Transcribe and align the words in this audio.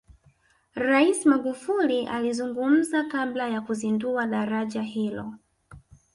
rais 0.75 1.25
magufuli 1.25 2.07
alizungumza 2.07 3.03
kabla 3.03 3.49
ya 3.49 3.61
kuzindua 3.61 4.27
daraja 4.27 4.81
hilo 4.81 5.33